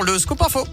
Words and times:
le 0.00 0.18
scoop 0.18 0.40
info. 0.42 0.66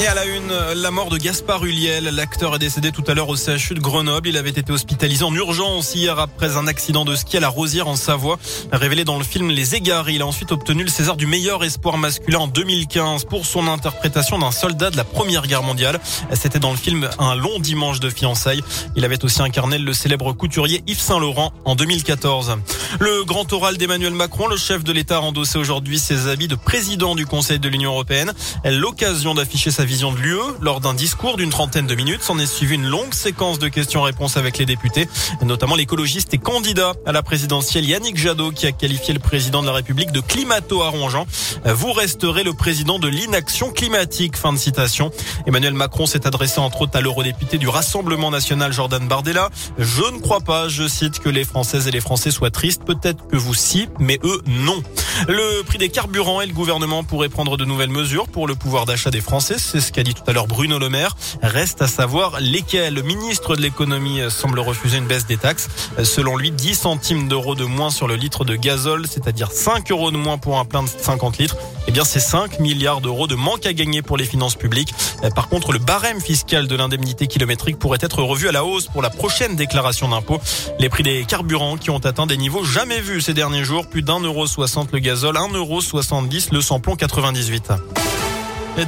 Et 0.00 0.06
à 0.06 0.14
la 0.14 0.26
une, 0.26 0.52
la 0.76 0.90
mort 0.92 1.10
de 1.10 1.18
Gaspard 1.18 1.64
Huliel. 1.64 2.04
L'acteur 2.04 2.54
est 2.54 2.60
décédé 2.60 2.92
tout 2.92 3.02
à 3.08 3.14
l'heure 3.14 3.28
au 3.28 3.36
CHU 3.36 3.74
de 3.74 3.80
Grenoble. 3.80 4.28
Il 4.28 4.36
avait 4.36 4.50
été 4.50 4.70
hospitalisé 4.70 5.24
en 5.24 5.34
urgence 5.34 5.92
hier 5.96 6.20
après 6.20 6.56
un 6.56 6.68
accident 6.68 7.04
de 7.04 7.16
ski 7.16 7.38
à 7.38 7.40
la 7.40 7.48
Rosière 7.48 7.88
en 7.88 7.96
Savoie. 7.96 8.38
Révélé 8.70 9.02
dans 9.02 9.18
le 9.18 9.24
film 9.24 9.50
Les 9.50 9.74
Égarés, 9.74 10.12
il 10.12 10.22
a 10.22 10.26
ensuite 10.26 10.52
obtenu 10.52 10.84
le 10.84 10.88
César 10.88 11.16
du 11.16 11.26
meilleur 11.26 11.64
espoir 11.64 11.98
masculin 11.98 12.38
en 12.38 12.46
2015 12.46 13.24
pour 13.24 13.44
son 13.44 13.66
interprétation 13.66 14.38
d'un 14.38 14.52
soldat 14.52 14.90
de 14.90 14.96
la 14.96 15.02
Première 15.02 15.48
Guerre 15.48 15.64
mondiale. 15.64 15.98
C'était 16.32 16.60
dans 16.60 16.70
le 16.70 16.76
film 16.76 17.10
Un 17.18 17.34
long 17.34 17.58
dimanche 17.58 17.98
de 17.98 18.08
fiançailles. 18.08 18.62
Il 18.94 19.04
avait 19.04 19.24
aussi 19.24 19.42
incarné 19.42 19.78
le 19.78 19.92
célèbre 19.92 20.32
couturier 20.32 20.80
Yves 20.86 21.00
Saint-Laurent 21.00 21.52
en 21.64 21.74
2014. 21.74 22.58
Le 23.00 23.24
grand 23.24 23.52
oral 23.52 23.76
d'Emmanuel 23.76 24.14
Macron, 24.14 24.46
le 24.46 24.56
chef 24.56 24.84
de 24.84 24.92
l'État 24.92 25.16
a 25.16 25.20
endossé 25.22 25.58
aujourd'hui 25.58 25.98
ses 25.98 26.28
habits 26.28 26.48
de 26.48 26.54
président 26.54 27.16
du 27.16 27.26
Conseil 27.26 27.58
de 27.58 27.68
l'Union 27.68 27.90
européenne. 27.90 28.32
L'occasion 28.64 29.34
d'afficher 29.34 29.72
sa 29.72 29.87
vision 29.88 30.12
de 30.12 30.18
l'UE 30.18 30.36
lors 30.60 30.80
d'un 30.80 30.94
discours 30.94 31.36
d'une 31.36 31.50
trentaine 31.50 31.86
de 31.86 31.94
minutes. 31.94 32.22
S'en 32.22 32.38
est 32.38 32.46
suivi 32.46 32.74
une 32.74 32.86
longue 32.86 33.14
séquence 33.14 33.58
de 33.58 33.68
questions-réponses 33.68 34.36
avec 34.36 34.58
les 34.58 34.66
députés, 34.66 35.08
notamment 35.42 35.74
l'écologiste 35.74 36.34
et 36.34 36.38
candidat 36.38 36.92
à 37.06 37.12
la 37.12 37.22
présidentielle 37.22 37.86
Yannick 37.86 38.16
Jadot 38.16 38.52
qui 38.52 38.66
a 38.66 38.72
qualifié 38.72 39.14
le 39.14 39.20
président 39.20 39.62
de 39.62 39.66
la 39.66 39.72
République 39.72 40.12
de 40.12 40.20
climato-arrangeant. 40.20 41.26
Vous 41.64 41.92
resterez 41.92 42.44
le 42.44 42.52
président 42.52 42.98
de 42.98 43.08
l'inaction 43.08 43.70
climatique. 43.72 44.36
Fin 44.36 44.52
de 44.52 44.58
citation. 44.58 45.10
Emmanuel 45.46 45.72
Macron 45.72 46.06
s'est 46.06 46.26
adressé 46.26 46.60
entre 46.60 46.82
autres 46.82 46.96
à 46.96 47.00
l'eurodéputé 47.00 47.56
du 47.56 47.68
Rassemblement 47.68 48.30
national 48.30 48.72
Jordan 48.72 49.08
Bardella. 49.08 49.48
Je 49.78 50.02
ne 50.12 50.20
crois 50.20 50.40
pas, 50.40 50.68
je 50.68 50.86
cite, 50.86 51.18
que 51.18 51.30
les 51.30 51.44
Françaises 51.44 51.88
et 51.88 51.90
les 51.90 52.00
Français 52.00 52.30
soient 52.30 52.50
tristes. 52.50 52.84
Peut-être 52.84 53.26
que 53.26 53.36
vous 53.36 53.54
si, 53.54 53.88
mais 53.98 54.18
eux 54.22 54.42
non. 54.46 54.82
Le 55.28 55.62
prix 55.62 55.78
des 55.78 55.88
carburants 55.88 56.40
et 56.40 56.46
le 56.46 56.52
gouvernement 56.52 57.04
pourraient 57.04 57.28
prendre 57.28 57.56
de 57.56 57.64
nouvelles 57.64 57.90
mesures 57.90 58.28
pour 58.28 58.46
le 58.46 58.54
pouvoir 58.54 58.86
d'achat 58.86 59.10
des 59.10 59.20
Français. 59.20 59.56
C'est 59.58 59.80
ce 59.80 59.92
qu'a 59.92 60.02
dit 60.02 60.14
tout 60.14 60.22
à 60.26 60.32
l'heure 60.32 60.46
Bruno 60.46 60.78
Le 60.78 60.88
Maire. 60.88 61.16
Reste 61.42 61.82
à 61.82 61.86
savoir 61.86 62.40
lesquels. 62.40 62.94
Le 62.94 63.02
ministre 63.02 63.56
de 63.56 63.62
l'économie 63.62 64.20
semble 64.30 64.60
refuser 64.60 64.98
une 64.98 65.06
baisse 65.06 65.26
des 65.26 65.36
taxes. 65.36 65.68
Selon 66.02 66.36
lui, 66.36 66.50
10 66.50 66.74
centimes 66.74 67.28
d'euros 67.28 67.54
de 67.54 67.64
moins 67.64 67.90
sur 67.90 68.08
le 68.08 68.16
litre 68.16 68.44
de 68.44 68.56
gazole, 68.56 69.06
c'est-à-dire 69.06 69.52
5 69.52 69.90
euros 69.90 70.10
de 70.10 70.16
moins 70.16 70.38
pour 70.38 70.58
un 70.58 70.64
plein 70.64 70.82
de 70.82 70.88
50 70.88 71.38
litres. 71.38 71.56
Eh 71.86 71.90
bien, 71.90 72.04
c'est 72.04 72.20
5 72.20 72.60
milliards 72.60 73.00
d'euros 73.00 73.26
de 73.26 73.34
manque 73.34 73.66
à 73.66 73.72
gagner 73.72 74.02
pour 74.02 74.16
les 74.16 74.24
finances 74.24 74.56
publiques. 74.56 74.92
Par 75.34 75.48
contre, 75.48 75.72
le 75.72 75.78
barème 75.78 76.20
fiscal 76.20 76.66
de 76.66 76.76
l'indemnité 76.76 77.26
kilométrique 77.26 77.78
pourrait 77.78 77.98
être 78.00 78.22
revu 78.22 78.48
à 78.48 78.52
la 78.52 78.64
hausse 78.64 78.86
pour 78.86 79.02
la 79.02 79.10
prochaine 79.10 79.56
déclaration 79.56 80.08
d'impôt. 80.08 80.40
Les 80.78 80.88
prix 80.88 81.02
des 81.02 81.24
carburants 81.24 81.76
qui 81.76 81.90
ont 81.90 81.98
atteint 81.98 82.26
des 82.26 82.36
niveaux 82.36 82.64
jamais 82.64 83.00
vus 83.00 83.20
ces 83.20 83.34
derniers 83.34 83.64
jours, 83.64 83.86
plus 83.86 84.02
d'un 84.02 84.20
euro 84.20 84.46
soixante 84.46 84.92
le 84.92 85.00
gazole, 85.08 85.36
1,70€ 85.36 86.48
le 86.52 86.60
samplon 86.60 86.94
98. 86.94 87.72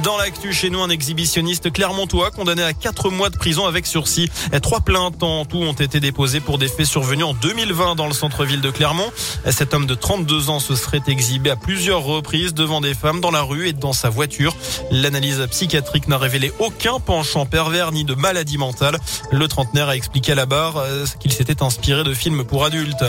Dans 0.03 0.17
l'actu 0.17 0.53
chez 0.53 0.69
nous, 0.69 0.79
un 0.79 0.89
exhibitionniste 0.89 1.73
clermontois 1.73 2.31
condamné 2.31 2.63
à 2.63 2.71
4 2.71 3.09
mois 3.09 3.29
de 3.29 3.37
prison 3.37 3.65
avec 3.65 3.85
sursis. 3.85 4.29
Trois 4.61 4.79
plaintes 4.79 5.21
en 5.21 5.43
tout 5.43 5.57
ont 5.57 5.73
été 5.73 5.99
déposées 5.99 6.39
pour 6.39 6.57
des 6.57 6.69
faits 6.69 6.85
survenus 6.85 7.25
en 7.25 7.33
2020 7.33 7.95
dans 7.95 8.07
le 8.07 8.13
centre-ville 8.13 8.61
de 8.61 8.71
Clermont. 8.71 9.11
Cet 9.49 9.73
homme 9.73 9.87
de 9.87 9.93
32 9.93 10.49
ans 10.49 10.59
se 10.59 10.75
serait 10.75 11.01
exhibé 11.07 11.49
à 11.49 11.57
plusieurs 11.57 12.03
reprises 12.03 12.53
devant 12.53 12.79
des 12.79 12.93
femmes 12.93 13.19
dans 13.19 13.31
la 13.31 13.41
rue 13.41 13.67
et 13.67 13.73
dans 13.73 13.91
sa 13.91 14.09
voiture. 14.09 14.55
L'analyse 14.91 15.45
psychiatrique 15.51 16.07
n'a 16.07 16.17
révélé 16.17 16.53
aucun 16.59 16.99
penchant 16.99 17.45
pervers 17.45 17.91
ni 17.91 18.05
de 18.05 18.15
maladie 18.15 18.57
mentale. 18.57 18.97
Le 19.31 19.47
trentenaire 19.49 19.89
a 19.89 19.95
expliqué 19.97 20.31
à 20.31 20.35
la 20.35 20.45
barre 20.45 20.77
euh, 20.77 21.05
qu'il 21.19 21.33
s'était 21.33 21.63
inspiré 21.63 22.05
de 22.05 22.13
films 22.13 22.45
pour 22.45 22.63
adultes. 22.63 23.03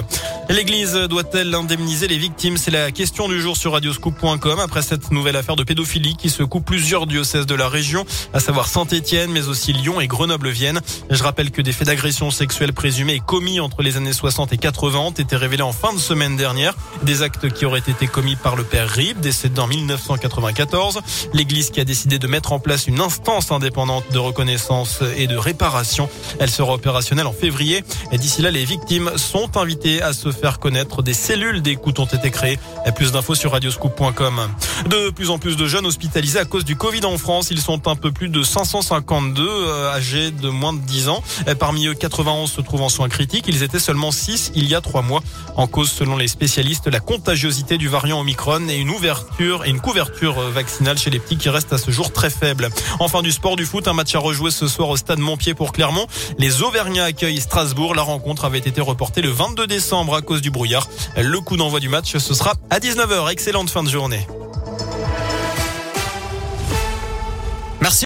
L'église 0.49 0.95
doit-elle 0.95 1.55
indemniser 1.55 2.09
les 2.09 2.19
victimes? 2.19 2.57
C'est 2.57 2.73
la 2.73 2.91
question 2.91 3.29
du 3.29 3.41
jour 3.41 3.57
sur 3.57 3.73
radioscoop.com 3.73 4.59
après 4.59 4.83
cette 4.83 5.11
nouvelle 5.13 5.37
affaire 5.37 5.57
de 5.57 5.63
pédophilie 5.63 6.17
qui 6.17 6.31
se 6.31 6.43
coupe 6.43 6.67
plusieurs 6.67 7.07
diocèses 7.07 7.47
de 7.47 7.55
la 7.55 7.69
région, 7.69 8.05
à 8.35 8.41
savoir 8.41 8.67
Saint-Étienne, 8.67 9.31
mais 9.31 9.49
aussi 9.49 9.73
Lyon 9.73 10.01
et 10.01 10.09
Grenoble-Vienne. 10.09 10.81
Je 11.11 11.23
rappelle 11.23 11.53
que 11.53 11.63
des 11.63 11.73
faits 11.73 11.87
d'agression 11.87 12.31
sexuelle 12.31 12.73
présumés 12.73 13.15
et 13.15 13.21
commis 13.21 13.61
entre 13.61 13.83
les 13.83 13.97
années 13.97 14.13
60 14.13 14.53
et 14.53 14.59
80 14.59 14.99
ont 14.99 15.11
été 15.11 15.37
révélés 15.37 15.63
en 15.63 15.73
fin 15.73 15.93
de 15.93 15.99
semaine 15.99 16.37
dernière. 16.37 16.75
Des 17.05 17.23
actes 17.23 17.49
qui 17.53 17.65
auraient 17.65 17.79
été 17.79 18.07
commis 18.07 18.37
par 18.37 18.57
le 18.57 18.65
père 18.65 18.89
Rib, 18.89 19.21
décédé 19.21 19.61
en 19.61 19.69
1994. 19.69 21.01
L'église 21.33 21.71
qui 21.71 21.81
a 21.81 21.85
décidé 21.85 22.19
de 22.19 22.27
mettre 22.27 22.53
en 22.53 22.59
place 22.59 22.89
une 22.89 23.01
instance 23.01 23.53
indépendante 23.53 24.05
de 24.13 24.19
reconnaissance 24.19 25.03
et 25.17 25.29
de 25.29 25.37
réparation. 25.37 26.09
Elle 26.41 26.51
sera 26.51 26.75
opérationnelle 26.75 27.27
en 27.27 27.33
février. 27.33 27.85
D'ici 28.13 28.43
là, 28.43 28.51
les 28.51 28.65
victimes 28.65 29.13
sont 29.17 29.57
invitées 29.57 30.03
à 30.03 30.13
se 30.13 30.32
faire 30.33 30.59
connaître. 30.59 31.03
Des 31.03 31.15
cellules 31.15 31.63
d'écoute 31.63 31.99
ont 31.99 32.07
été 32.07 32.31
créées. 32.31 32.59
Plus 32.95 33.13
d'infos 33.13 33.35
sur 33.35 33.53
radioscoop.com. 33.53 34.49
De 34.89 35.11
plus 35.11 35.31
en 35.31 35.39
plus 35.39 35.57
de 35.57 35.67
jeunes 35.67 35.87
hospitalisés 35.87 36.39
à 36.39 36.45
cause 36.45 36.65
du 36.65 36.77
Covid 36.77 37.05
en 37.05 37.17
France. 37.19 37.49
Ils 37.51 37.61
sont 37.61 37.89
un 37.89 37.97
peu 37.97 38.13
plus 38.13 38.29
de 38.29 38.43
552 38.43 39.43
euh, 39.47 39.93
âgés 39.93 40.31
de 40.31 40.49
moins 40.49 40.73
de 40.73 40.81
10 40.81 41.09
ans. 41.09 41.23
Parmi 41.59 41.87
eux, 41.87 41.95
91 41.95 42.51
se 42.51 42.61
trouvent 42.61 42.83
en 42.83 42.89
soins 42.89 43.09
critiques. 43.09 43.45
Ils 43.49 43.63
étaient 43.63 43.79
seulement 43.79 44.11
6 44.11 44.53
il 44.55 44.67
y 44.69 44.75
a 44.75 44.81
3 44.81 45.03
mois. 45.03 45.23
En 45.57 45.67
cause, 45.67 45.91
selon 45.91 46.17
les 46.17 46.29
spécialistes, 46.29 46.89
la 46.89 47.01
contagiosité 47.01 47.79
du 47.79 47.89
variant 47.89 48.21
Omicron 48.21 48.69
et 48.69 48.77
une 48.77 48.91
ouverture 48.91 49.65
et 49.65 49.71
une 49.71 49.81
couverture 49.81 50.39
euh, 50.39 50.51
vaccinale 50.51 50.99
chez 50.99 51.11
les 51.11 51.19
petits 51.19 51.37
qui 51.37 51.49
reste 51.49 51.73
à 51.73 51.79
ce 51.79 51.91
jour 51.91 52.13
très 52.13 52.31
faible. 52.31 52.69
Enfin, 53.01 53.23
du 53.23 53.33
sport 53.33 53.57
du 53.57 53.67
foot, 53.67 53.89
un 53.89 53.93
match 53.93 54.15
à 54.15 54.19
rejouer 54.19 54.51
ce 54.51 54.69
soir 54.69 54.89
au 54.89 54.97
stade 54.97 55.19
Montpied 55.19 55.55
pour 55.55 55.73
Clermont. 55.73 56.07
Les 56.39 56.63
Auvergnats 56.63 57.05
accueillent 57.05 57.41
Strasbourg. 57.41 57.95
La 57.95 58.03
rencontre 58.03 58.45
avait 58.45 58.59
été 58.59 58.81
reportée 58.81 59.23
le 59.23 59.31
22 59.31 59.67
décembre 59.67 60.21
à 60.23 60.25
cause 60.25 60.41
du 60.41 60.51
brouillard. 60.53 60.89
Le 61.17 61.41
coup 61.41 61.57
d'envoi 61.57 61.81
du 61.81 61.89
match, 61.89 62.17
ce 62.17 62.35
sera 62.35 62.55
à 62.71 62.79
19h. 62.79 63.31
Excellente 63.31 63.71
fin 63.71 63.83
de 63.83 63.91
journée. 63.91 64.25